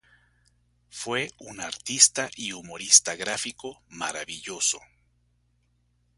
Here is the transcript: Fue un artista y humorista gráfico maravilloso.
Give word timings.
Fue 0.89 1.29
un 1.37 1.61
artista 1.61 2.27
y 2.35 2.53
humorista 2.53 3.15
gráfico 3.15 3.83
maravilloso. 3.89 4.81